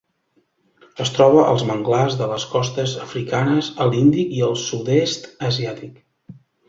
[1.03, 6.01] Es troba als manglars de les costes africanes, a l'Índic i al Sud-est asiàtic.